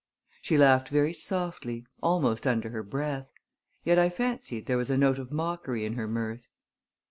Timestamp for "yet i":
3.83-4.09